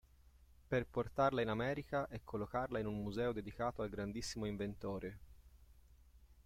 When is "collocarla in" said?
2.23-2.87